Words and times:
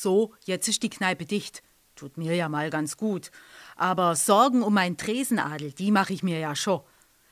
So, 0.00 0.32
jetzt 0.44 0.68
ist 0.68 0.84
die 0.84 0.90
Kneipe 0.90 1.26
dicht. 1.26 1.60
Tut 1.96 2.18
mir 2.18 2.36
ja 2.36 2.48
mal 2.48 2.70
ganz 2.70 2.96
gut. 2.96 3.32
Aber 3.74 4.14
Sorgen 4.14 4.62
um 4.62 4.74
meinen 4.74 4.96
Tresenadel, 4.96 5.72
die 5.72 5.90
mache 5.90 6.12
ich 6.12 6.22
mir 6.22 6.38
ja 6.38 6.54
schon. 6.54 6.82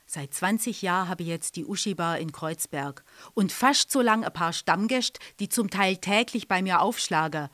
Seit 0.05 0.33
20 0.33 0.81
Jahren 0.81 1.07
habe 1.07 1.23
ich 1.23 1.29
jetzt 1.29 1.55
die 1.55 1.63
Uschi-Bar 1.63 2.19
in 2.19 2.33
Kreuzberg. 2.33 3.05
Und 3.33 3.53
fast 3.53 3.89
so 3.89 4.01
lang 4.01 4.25
ein 4.25 4.33
paar 4.33 4.51
Stammgäste, 4.51 5.17
die 5.39 5.47
zum 5.47 5.69
Teil 5.69 5.95
täglich 5.95 6.49
bei 6.49 6.61
mir 6.61 6.81
aufschlagen. 6.81 7.47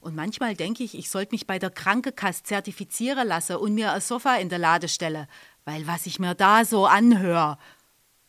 Und 0.00 0.16
manchmal 0.16 0.56
denke 0.56 0.82
ich, 0.82 0.98
ich 0.98 1.10
sollte 1.10 1.36
mich 1.36 1.46
bei 1.46 1.60
der 1.60 1.70
Krankenkasse 1.70 2.42
zertifizieren 2.42 3.28
lassen 3.28 3.56
und 3.56 3.72
mir 3.72 3.92
ein 3.92 4.00
Sofa 4.00 4.34
in 4.34 4.48
der 4.48 4.58
Lade 4.58 4.88
stellen. 4.88 5.28
Weil 5.64 5.86
was 5.86 6.06
ich 6.06 6.18
mir 6.18 6.34
da 6.34 6.64
so 6.64 6.86
anhöre. 6.86 7.56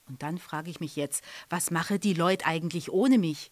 Und 0.08 0.22
dann 0.22 0.38
frage 0.38 0.70
ich 0.70 0.80
mich 0.82 0.96
jetzt, 0.98 1.24
was 1.50 1.72
mache 1.72 1.98
die 1.98 2.14
Leute 2.14 2.46
eigentlich 2.46 2.92
ohne 2.92 3.18
mich? 3.18 3.52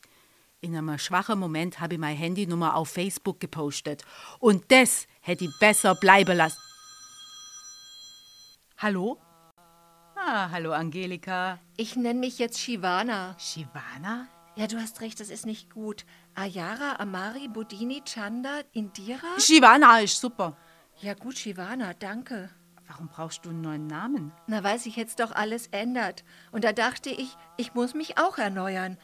In 0.65 0.75
einem 0.75 0.97
schwachen 0.97 1.37
Moment 1.37 1.79
habe 1.79 1.93
ich 1.93 1.99
meine 1.99 2.17
Handynummer 2.17 2.75
auf 2.75 2.89
Facebook 2.89 3.39
gepostet. 3.39 4.03
Und 4.39 4.71
das 4.71 5.05
hätte 5.21 5.45
ich 5.45 5.59
besser 5.59 5.93
bleiben 5.93 6.35
lassen. 6.35 6.59
Hallo? 8.79 9.19
Ah, 10.15 10.49
hallo 10.49 10.71
Angelika. 10.71 11.59
Ich 11.77 11.95
nenne 11.95 12.19
mich 12.19 12.39
jetzt 12.39 12.59
Shivana. 12.59 13.35
Shivana? 13.37 14.27
Ja, 14.55 14.65
du 14.65 14.77
hast 14.81 15.01
recht, 15.01 15.19
das 15.19 15.29
ist 15.29 15.45
nicht 15.45 15.69
gut. 15.69 16.03
Ayara, 16.33 16.95
Amari, 16.97 17.47
Bodini, 17.47 18.01
Chanda, 18.03 18.61
Indira? 18.71 19.39
Shivana 19.39 19.99
ist 19.99 20.19
super. 20.19 20.57
Ja 20.99 21.13
gut, 21.13 21.37
Shivana, 21.37 21.93
danke. 21.93 22.49
Warum 22.87 23.07
brauchst 23.07 23.45
du 23.45 23.51
einen 23.51 23.61
neuen 23.61 23.85
Namen? 23.85 24.31
Na, 24.47 24.63
weil 24.63 24.79
sich 24.79 24.95
jetzt 24.95 25.19
doch 25.19 25.31
alles 25.31 25.67
ändert. 25.67 26.23
Und 26.51 26.63
da 26.63 26.73
dachte 26.73 27.11
ich, 27.11 27.37
ich 27.55 27.75
muss 27.75 27.93
mich 27.93 28.17
auch 28.17 28.39
erneuern. 28.39 28.97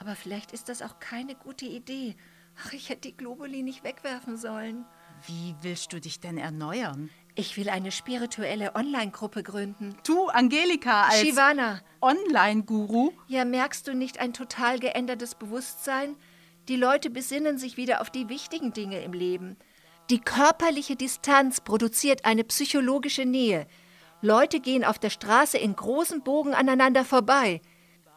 Aber 0.00 0.14
vielleicht 0.14 0.52
ist 0.52 0.68
das 0.68 0.82
auch 0.82 0.98
keine 1.00 1.34
gute 1.34 1.66
Idee. 1.66 2.16
Ach, 2.64 2.72
ich 2.72 2.88
hätte 2.88 3.08
die 3.08 3.16
Globuli 3.16 3.62
nicht 3.62 3.84
wegwerfen 3.84 4.36
sollen. 4.36 4.84
Wie 5.26 5.54
willst 5.62 5.92
du 5.92 6.00
dich 6.00 6.20
denn 6.20 6.38
erneuern? 6.38 7.10
Ich 7.34 7.56
will 7.56 7.68
eine 7.68 7.92
spirituelle 7.92 8.74
Online-Gruppe 8.74 9.42
gründen. 9.42 9.96
Du, 10.04 10.26
Angelika, 10.26 11.04
als 11.04 11.20
Shivana. 11.20 11.80
Online-Guru? 12.00 13.12
Ja, 13.28 13.44
merkst 13.44 13.86
du 13.86 13.94
nicht 13.94 14.18
ein 14.18 14.32
total 14.32 14.80
geändertes 14.80 15.36
Bewusstsein? 15.36 16.16
Die 16.68 16.76
Leute 16.76 17.10
besinnen 17.10 17.56
sich 17.56 17.76
wieder 17.76 18.00
auf 18.00 18.10
die 18.10 18.28
wichtigen 18.28 18.72
Dinge 18.72 19.00
im 19.02 19.12
Leben. 19.12 19.56
Die 20.10 20.20
körperliche 20.20 20.96
Distanz 20.96 21.60
produziert 21.60 22.24
eine 22.24 22.42
psychologische 22.44 23.24
Nähe. 23.24 23.66
Leute 24.20 24.58
gehen 24.58 24.84
auf 24.84 24.98
der 24.98 25.10
Straße 25.10 25.58
in 25.58 25.76
großen 25.76 26.22
Bogen 26.22 26.54
aneinander 26.54 27.04
vorbei, 27.04 27.60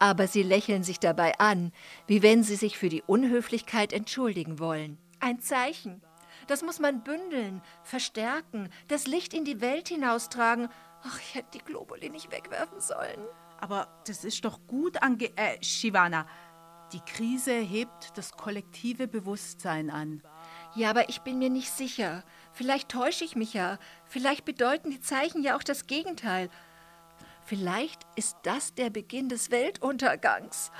aber 0.02 0.26
sie 0.26 0.42
lächeln 0.42 0.82
sich 0.82 0.98
dabei 0.98 1.38
an, 1.38 1.70
wie 2.08 2.24
wenn 2.24 2.42
sie 2.42 2.56
sich 2.56 2.76
für 2.76 2.88
die 2.88 3.02
Unhöflichkeit 3.02 3.92
entschuldigen 3.92 4.58
wollen. 4.58 4.98
Ein 5.20 5.38
Zeichen. 5.38 6.02
Das 6.48 6.64
muss 6.64 6.80
man 6.80 7.04
bündeln, 7.04 7.62
verstärken, 7.84 8.68
das 8.88 9.06
Licht 9.06 9.32
in 9.32 9.44
die 9.44 9.60
Welt 9.60 9.86
hinaustragen. 9.86 10.68
Ach, 11.04 11.20
ich 11.20 11.36
hätte 11.36 11.56
die 11.56 11.64
Globuli 11.64 12.10
nicht 12.10 12.32
wegwerfen 12.32 12.80
sollen. 12.80 13.20
Aber 13.60 13.86
das 14.04 14.24
ist 14.24 14.44
doch 14.44 14.66
gut, 14.66 15.00
Ange 15.04 15.30
äh, 15.36 15.62
Shivana. 15.62 16.26
Die 16.92 17.00
Krise 17.00 17.54
hebt 17.54 18.18
das 18.18 18.32
kollektive 18.32 19.06
Bewusstsein 19.06 19.88
an. 19.88 20.20
Ja, 20.74 20.90
aber 20.90 21.10
ich 21.10 21.20
bin 21.20 21.38
mir 21.38 21.48
nicht 21.48 21.70
sicher. 21.70 22.24
Vielleicht 22.50 22.88
täusche 22.88 23.24
ich 23.24 23.36
mich 23.36 23.54
ja. 23.54 23.78
Vielleicht 24.06 24.44
bedeuten 24.44 24.90
die 24.90 25.00
Zeichen 25.00 25.44
ja 25.44 25.56
auch 25.56 25.62
das 25.62 25.86
Gegenteil. 25.86 26.50
Vielleicht 27.52 28.06
ist 28.16 28.38
das 28.44 28.72
der 28.72 28.88
Beginn 28.88 29.28
des 29.28 29.50
Weltuntergangs. 29.50 30.70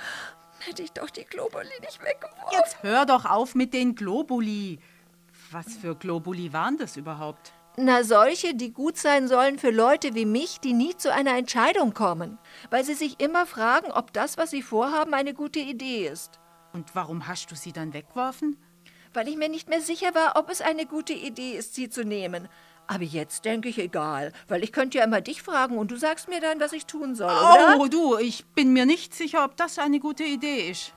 Hätte 0.57 0.81
ich 0.81 0.91
doch 0.91 1.11
die 1.11 1.23
Globuli 1.23 1.69
nicht 1.81 2.01
weggeworfen. 2.01 2.49
Jetzt 2.51 2.81
hör 2.81 3.05
doch 3.05 3.25
auf 3.25 3.53
mit 3.53 3.75
den 3.75 3.93
Globuli. 3.93 4.79
Was 5.51 5.75
für 5.75 5.93
Globuli 5.93 6.51
waren 6.51 6.79
das 6.79 6.97
überhaupt? 6.97 7.53
Na, 7.77 8.03
solche, 8.03 8.55
die 8.55 8.73
gut 8.73 8.97
sein 8.97 9.27
sollen 9.27 9.59
für 9.59 9.69
Leute 9.69 10.15
wie 10.15 10.25
mich, 10.25 10.61
die 10.61 10.73
nie 10.73 10.97
zu 10.97 11.13
einer 11.13 11.37
Entscheidung 11.37 11.93
kommen, 11.93 12.39
weil 12.71 12.83
sie 12.83 12.95
sich 12.95 13.19
immer 13.19 13.45
fragen, 13.45 13.91
ob 13.91 14.11
das, 14.11 14.39
was 14.39 14.49
sie 14.49 14.63
vorhaben, 14.63 15.13
eine 15.13 15.35
gute 15.35 15.59
Idee 15.59 16.07
ist. 16.07 16.39
Und 16.73 16.95
warum 16.95 17.27
hast 17.27 17.51
du 17.51 17.55
sie 17.55 17.71
dann 17.71 17.93
weggeworfen? 17.93 18.57
Weil 19.13 19.27
ich 19.27 19.37
mir 19.37 19.47
nicht 19.47 19.69
mehr 19.69 19.81
sicher 19.81 20.15
war, 20.15 20.37
ob 20.37 20.49
es 20.49 20.59
eine 20.59 20.87
gute 20.87 21.13
Idee 21.13 21.51
ist, 21.51 21.75
sie 21.75 21.89
zu 21.89 22.03
nehmen. 22.03 22.49
Aber 22.87 23.03
jetzt 23.03 23.45
denke 23.45 23.69
ich 23.69 23.79
egal, 23.79 24.33
weil 24.47 24.63
ich 24.63 24.71
könnte 24.71 24.97
ja 24.97 25.03
immer 25.05 25.21
dich 25.21 25.41
fragen 25.41 25.77
und 25.77 25.89
du 25.89 25.95
sagst 25.95 26.27
mir 26.27 26.41
dann, 26.41 26.59
was 26.59 26.73
ich 26.73 26.85
tun 26.85 27.15
soll, 27.15 27.31
oder? 27.31 27.77
Oh, 27.79 27.87
du, 27.87 28.17
ich 28.17 28.45
bin 28.47 28.73
mir 28.73 28.85
nicht 28.85 29.13
sicher, 29.15 29.45
ob 29.45 29.55
das 29.55 29.79
eine 29.79 29.99
gute 29.99 30.23
Idee 30.23 30.69
ist. 30.69 30.93